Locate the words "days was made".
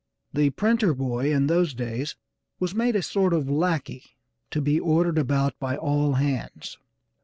1.75-2.95